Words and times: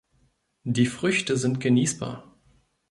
Die 0.63 0.87
Früchte 0.87 1.37
sind 1.37 1.59
genießbar. 1.59 2.35